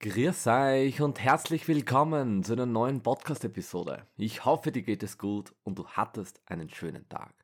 Grüß 0.00 0.46
euch 0.46 1.00
und 1.00 1.18
herzlich 1.18 1.66
willkommen 1.66 2.44
zu 2.44 2.52
einer 2.52 2.66
neuen 2.66 3.02
Podcast-Episode. 3.02 4.06
Ich 4.16 4.44
hoffe, 4.44 4.70
dir 4.70 4.82
geht 4.82 5.02
es 5.02 5.18
gut 5.18 5.52
und 5.64 5.76
du 5.76 5.88
hattest 5.88 6.40
einen 6.46 6.70
schönen 6.70 7.08
Tag. 7.08 7.34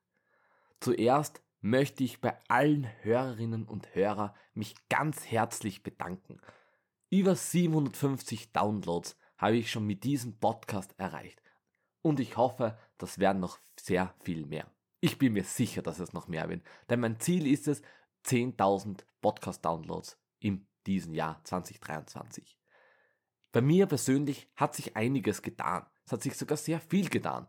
Zuerst 0.78 1.42
möchte 1.62 2.04
ich 2.04 2.20
bei 2.20 2.38
allen 2.46 2.88
Hörerinnen 3.02 3.64
und 3.64 3.96
Hörern 3.96 4.30
mich 4.52 4.76
ganz 4.88 5.26
herzlich 5.26 5.82
bedanken. 5.82 6.40
Über 7.10 7.34
750 7.34 8.52
Downloads 8.52 9.16
habe 9.36 9.56
ich 9.56 9.72
schon 9.72 9.88
mit 9.88 10.04
diesem 10.04 10.38
Podcast 10.38 10.94
erreicht. 10.96 11.42
Und 12.02 12.20
ich 12.20 12.36
hoffe, 12.36 12.78
das 12.98 13.18
werden 13.18 13.40
noch 13.40 13.58
sehr 13.80 14.14
viel 14.20 14.46
mehr. 14.46 14.70
Ich 15.00 15.18
bin 15.18 15.32
mir 15.32 15.42
sicher, 15.42 15.82
dass 15.82 15.98
es 15.98 16.12
noch 16.12 16.28
mehr 16.28 16.48
werden, 16.48 16.62
denn 16.88 17.00
mein 17.00 17.18
Ziel 17.18 17.48
ist 17.48 17.66
es, 17.66 17.82
10.000 18.26 19.00
Podcast-Downloads 19.22 20.20
im 20.38 20.68
diesen 20.86 21.14
Jahr 21.14 21.40
2023. 21.44 22.58
Bei 23.52 23.60
mir 23.60 23.86
persönlich 23.86 24.50
hat 24.56 24.74
sich 24.74 24.96
einiges 24.96 25.42
getan. 25.42 25.86
Es 26.04 26.10
hat 26.12 26.22
sich 26.22 26.36
sogar 26.36 26.56
sehr 26.56 26.80
viel 26.80 27.08
getan. 27.08 27.46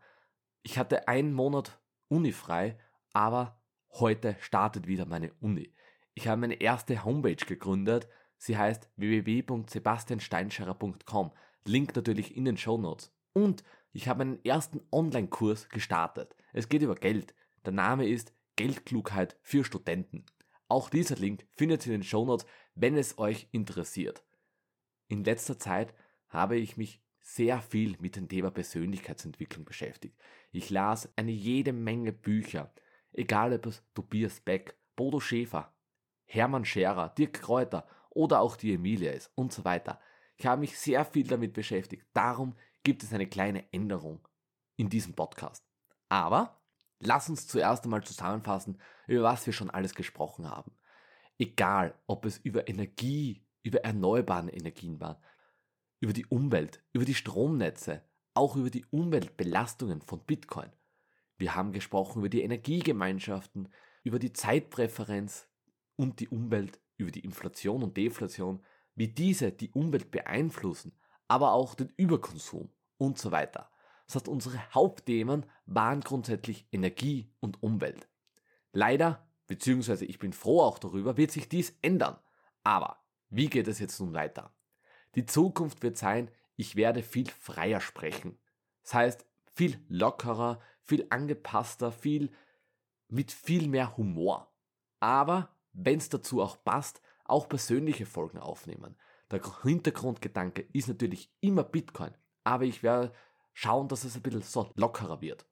Ich 0.62 0.78
hatte 0.78 1.08
einen 1.08 1.34
Monat 1.34 1.80
Uni 2.08 2.32
frei, 2.32 2.78
aber 3.14 3.60
heute 3.94 4.36
startet 4.40 4.86
wieder 4.88 5.06
meine 5.06 5.34
Uni. 5.40 5.74
Ich 6.14 6.28
habe 6.28 6.42
meine 6.42 6.62
erste 6.62 7.04
Homepage 7.04 7.36
gegründet. 7.36 8.08
Sie 8.38 8.56
heißt 8.58 8.90
www.sebastiansteinscherer.com. 8.96 11.32
Link 11.66 11.96
natürlich 11.96 12.38
in 12.38 12.46
den 12.46 12.58
Show 12.58 12.78
Notes. 12.78 13.12
Und 13.34 13.64
ich 13.92 14.08
habe 14.08 14.22
einen 14.22 14.46
ersten 14.46 14.82
Online-Kurs 14.92 15.70
gestartet. 15.70 16.36
Es 16.54 16.70
geht 16.70 16.84
über 16.84 16.94
Geld. 16.96 17.34
Der 17.66 17.74
Name 17.74 18.08
ist 18.08 18.34
Geldklugheit 18.56 19.36
für 19.42 19.64
Studenten. 19.64 20.26
Auch 20.68 20.90
dieser 20.90 21.16
Link 21.16 21.46
findet 21.52 21.86
ihr 21.86 21.94
in 21.94 22.02
den 22.02 22.08
Show 22.08 22.26
Notes, 22.26 22.46
wenn 22.74 22.98
es 22.98 23.18
euch 23.18 23.48
interessiert. 23.52 24.24
In 25.08 25.24
letzter 25.24 25.60
Zeit 25.60 25.94
habe 26.30 26.58
ich 26.58 26.78
mich 26.78 27.02
sehr 27.22 27.62
viel 27.62 27.96
mit 28.00 28.16
dem 28.16 28.28
Thema 28.28 28.52
Persönlichkeitsentwicklung 28.52 29.66
beschäftigt. 29.66 30.18
Ich 30.52 30.70
las 30.70 31.10
eine 31.16 31.32
jede 31.32 31.74
Menge 31.74 32.12
Bücher, 32.12 32.74
egal 33.14 33.54
ob 33.54 33.66
es 33.68 33.84
Tobias 33.94 34.40
Beck, 34.40 34.78
Bodo 34.96 35.20
Schäfer, 35.20 35.74
Hermann 36.26 36.66
Scherer, 36.66 37.10
Dirk 37.10 37.34
Kräuter 37.34 37.88
oder 38.10 38.42
auch 38.42 38.56
die 38.56 38.74
Emilia 38.74 39.12
ist 39.12 39.32
und 39.36 39.54
so 39.54 39.66
weiter. 39.66 40.00
Ich 40.38 40.46
habe 40.46 40.62
mich 40.62 40.78
sehr 40.78 41.06
viel 41.06 41.28
damit 41.28 41.54
beschäftigt. 41.54 42.06
Darum 42.14 42.56
gibt 42.84 43.04
es 43.04 43.14
eine 43.14 43.28
kleine 43.28 43.72
Änderung 43.72 44.28
in 44.76 44.90
diesem 44.90 45.14
Podcast. 45.14 45.64
Aber 46.10 46.62
lass 47.00 47.30
uns 47.30 47.48
zuerst 47.48 47.84
einmal 47.84 48.04
zusammenfassen, 48.04 48.80
über 49.08 49.24
was 49.24 49.46
wir 49.46 49.54
schon 49.54 49.70
alles 49.70 49.96
gesprochen 49.96 50.50
haben. 50.50 50.72
Egal, 51.38 51.94
ob 52.08 52.26
es 52.26 52.38
über 52.38 52.68
Energie, 52.68 53.46
über 53.64 53.84
erneuerbare 53.84 54.52
Energien 54.52 55.00
war, 55.00 55.22
über 56.00 56.14
die 56.14 56.26
Umwelt, 56.26 56.84
über 56.94 57.06
die 57.06 57.16
Stromnetze, 57.16 58.04
auch 58.34 58.56
über 58.56 58.70
die 58.70 58.86
Umweltbelastungen 58.86 60.02
von 60.02 60.24
Bitcoin. 60.26 60.72
Wir 61.38 61.56
haben 61.56 61.72
gesprochen 61.72 62.20
über 62.20 62.30
die 62.30 62.42
Energiegemeinschaften, 62.42 63.70
über 64.04 64.20
die 64.20 64.34
Zeitpräferenz 64.34 65.48
und 65.96 66.20
die 66.20 66.30
Umwelt, 66.30 66.80
über 66.98 67.12
die 67.12 67.22
Inflation 67.22 67.84
und 67.84 67.98
Deflation, 67.98 68.64
wie 68.96 69.08
diese 69.08 69.52
die 69.52 69.72
Umwelt 69.72 70.12
beeinflussen, 70.12 70.98
aber 71.28 71.54
auch 71.54 71.76
den 71.76 71.92
Überkonsum 71.98 72.70
und 72.98 73.18
so 73.18 73.32
weiter. 73.32 73.70
Das 74.08 74.16
heißt, 74.16 74.28
unsere 74.28 74.60
Hauptthemen 74.74 75.46
waren 75.66 76.02
grundsätzlich 76.02 76.68
Energie 76.72 77.32
und 77.40 77.62
Umwelt. 77.64 78.08
Leider, 78.72 79.28
beziehungsweise 79.48 80.06
ich 80.06 80.20
bin 80.20 80.34
froh 80.34 80.62
auch 80.62 80.80
darüber, 80.80 81.18
wird 81.18 81.32
sich 81.32 81.50
dies 81.50 81.78
ändern. 81.82 82.18
Aber 82.64 82.98
wie 83.30 83.50
geht 83.50 83.68
es 83.68 83.80
jetzt 83.80 84.00
nun 84.00 84.14
weiter? 84.14 84.54
Die 85.16 85.26
Zukunft 85.26 85.82
wird 85.82 85.98
sein, 85.98 86.30
ich 86.56 86.76
werde 86.76 87.04
viel 87.04 87.30
freier 87.30 87.82
sprechen. 87.82 88.38
Das 88.84 88.94
heißt, 88.94 89.26
viel 89.54 89.80
lockerer, 89.88 90.60
viel 90.82 91.08
angepasster, 91.10 91.92
viel 91.92 92.32
mit 93.08 93.32
viel 93.32 93.68
mehr 93.68 93.98
Humor. 93.98 94.52
Aber 95.00 95.50
wenn 95.74 95.98
es 95.98 96.10
dazu 96.10 96.42
auch 96.42 96.64
passt, 96.64 97.02
auch 97.24 97.50
persönliche 97.50 98.06
Folgen 98.06 98.38
aufnehmen. 98.38 98.96
Der 99.32 99.42
Hintergrundgedanke 99.64 100.68
ist 100.74 100.88
natürlich 100.88 101.34
immer 101.42 101.64
Bitcoin, 101.64 102.14
aber 102.44 102.66
ich 102.66 102.84
werde 102.84 103.12
schauen, 103.56 103.88
dass 103.88 104.04
es 104.04 104.16
ein 104.16 104.22
bisschen 104.22 104.44
so 104.44 104.70
lockerer 104.76 105.22
wird. 105.22 105.48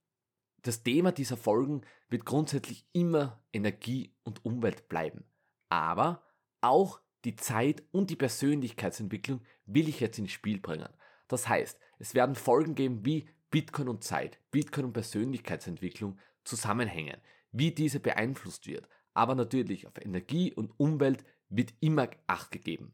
Das 0.61 0.83
Thema 0.83 1.11
dieser 1.11 1.37
Folgen 1.37 1.81
wird 2.09 2.25
grundsätzlich 2.25 2.85
immer 2.93 3.41
Energie 3.51 4.13
und 4.23 4.45
Umwelt 4.45 4.87
bleiben. 4.87 5.25
Aber 5.69 6.21
auch 6.61 7.01
die 7.25 7.35
Zeit 7.35 7.81
und 7.91 8.09
die 8.09 8.15
Persönlichkeitsentwicklung 8.15 9.41
will 9.65 9.89
ich 9.89 9.99
jetzt 9.99 10.19
ins 10.19 10.31
Spiel 10.31 10.59
bringen. 10.59 10.89
Das 11.27 11.47
heißt, 11.47 11.79
es 11.97 12.13
werden 12.13 12.35
Folgen 12.35 12.75
geben 12.75 13.05
wie 13.05 13.27
Bitcoin 13.49 13.87
und 13.87 14.03
Zeit, 14.03 14.39
Bitcoin 14.51 14.87
und 14.87 14.93
Persönlichkeitsentwicklung 14.93 16.19
zusammenhängen, 16.43 17.17
wie 17.51 17.71
diese 17.71 17.99
beeinflusst 17.99 18.67
wird. 18.67 18.87
Aber 19.13 19.35
natürlich 19.35 19.87
auf 19.87 19.97
Energie 19.99 20.53
und 20.53 20.73
Umwelt 20.77 21.23
wird 21.49 21.73
immer 21.79 22.09
Acht 22.27 22.51
gegeben. 22.51 22.93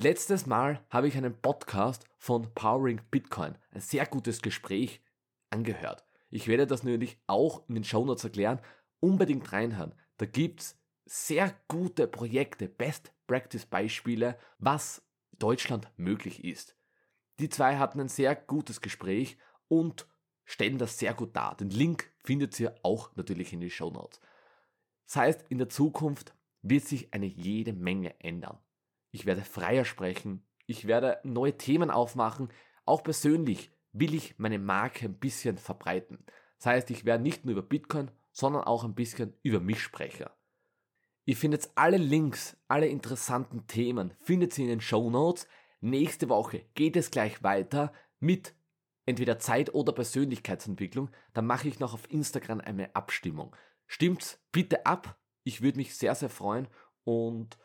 Letztes 0.00 0.46
Mal 0.46 0.80
habe 0.90 1.08
ich 1.08 1.16
einen 1.16 1.34
Podcast 1.34 2.04
von 2.18 2.54
Powering 2.54 3.00
Bitcoin, 3.10 3.58
ein 3.72 3.80
sehr 3.80 4.06
gutes 4.06 4.42
Gespräch, 4.42 5.02
angehört. 5.50 6.04
Ich 6.30 6.46
werde 6.46 6.68
das 6.68 6.84
natürlich 6.84 7.18
auch 7.26 7.68
in 7.68 7.74
den 7.74 7.82
Shownotes 7.82 8.22
erklären. 8.22 8.60
Unbedingt 9.00 9.50
reinhören. 9.50 9.92
Da 10.18 10.26
gibt's 10.26 10.78
sehr 11.04 11.52
gute 11.66 12.06
Projekte, 12.06 12.68
Best 12.68 13.12
Practice 13.26 13.66
Beispiele, 13.66 14.38
was 14.60 15.02
Deutschland 15.36 15.90
möglich 15.96 16.44
ist. 16.44 16.76
Die 17.40 17.48
zwei 17.48 17.76
hatten 17.76 17.98
ein 17.98 18.08
sehr 18.08 18.36
gutes 18.36 18.80
Gespräch 18.80 19.36
und 19.66 20.06
stellen 20.44 20.78
das 20.78 21.00
sehr 21.00 21.12
gut 21.12 21.34
dar. 21.34 21.56
Den 21.56 21.70
Link 21.70 22.08
findet 22.22 22.60
ihr 22.60 22.72
auch 22.84 23.16
natürlich 23.16 23.52
in 23.52 23.58
den 23.58 23.70
Show 23.70 23.90
Notes. 23.90 24.20
Das 25.06 25.16
heißt, 25.16 25.46
in 25.48 25.58
der 25.58 25.68
Zukunft 25.68 26.36
wird 26.62 26.84
sich 26.84 27.12
eine 27.12 27.26
jede 27.26 27.72
Menge 27.72 28.14
ändern. 28.20 28.58
Ich 29.10 29.26
werde 29.26 29.42
freier 29.42 29.84
sprechen, 29.84 30.46
ich 30.66 30.86
werde 30.86 31.18
neue 31.24 31.56
Themen 31.56 31.90
aufmachen, 31.90 32.48
auch 32.84 33.02
persönlich 33.02 33.70
will 33.92 34.14
ich 34.14 34.38
meine 34.38 34.58
Marke 34.58 35.06
ein 35.06 35.18
bisschen 35.18 35.58
verbreiten. 35.58 36.24
Das 36.58 36.66
heißt, 36.66 36.90
ich 36.90 37.04
werde 37.04 37.22
nicht 37.22 37.44
nur 37.44 37.52
über 37.52 37.62
Bitcoin, 37.62 38.10
sondern 38.32 38.64
auch 38.64 38.84
ein 38.84 38.94
bisschen 38.94 39.34
über 39.42 39.60
mich 39.60 39.82
sprechen. 39.82 40.26
Ihr 41.24 41.36
findet 41.36 41.68
alle 41.74 41.98
Links, 41.98 42.56
alle 42.68 42.86
interessanten 42.86 43.66
Themen, 43.66 44.14
findet 44.22 44.56
ihr 44.58 44.64
in 44.64 44.70
den 44.70 44.80
Show 44.80 45.10
Notes. 45.10 45.46
Nächste 45.80 46.28
Woche 46.28 46.64
geht 46.74 46.96
es 46.96 47.10
gleich 47.10 47.42
weiter 47.42 47.92
mit 48.18 48.54
entweder 49.06 49.38
Zeit- 49.38 49.74
oder 49.74 49.92
Persönlichkeitsentwicklung. 49.92 51.10
Dann 51.34 51.46
mache 51.46 51.68
ich 51.68 51.80
noch 51.80 51.94
auf 51.94 52.10
Instagram 52.10 52.60
eine 52.60 52.94
Abstimmung. 52.94 53.54
Stimmt's 53.86 54.40
bitte 54.52 54.86
ab. 54.86 55.18
Ich 55.44 55.62
würde 55.62 55.78
mich 55.78 55.96
sehr, 55.96 56.14
sehr 56.14 56.30
freuen 56.30 56.68
und 57.04 57.58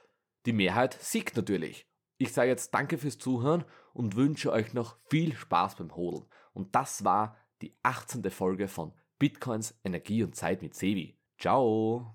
die 0.45 0.53
Mehrheit 0.53 0.97
siegt 0.99 1.35
natürlich. 1.35 1.87
Ich 2.17 2.33
sage 2.33 2.49
jetzt 2.49 2.73
danke 2.73 2.97
fürs 2.97 3.17
Zuhören 3.17 3.65
und 3.93 4.15
wünsche 4.15 4.51
euch 4.51 4.73
noch 4.73 4.97
viel 5.09 5.35
Spaß 5.35 5.75
beim 5.75 5.95
Hodeln. 5.95 6.25
Und 6.53 6.75
das 6.75 7.03
war 7.03 7.37
die 7.61 7.75
18. 7.83 8.29
Folge 8.29 8.67
von 8.67 8.93
Bitcoins 9.19 9.79
Energie 9.83 10.23
und 10.23 10.35
Zeit 10.35 10.61
mit 10.61 10.75
Sevi. 10.75 11.17
Ciao! 11.39 12.11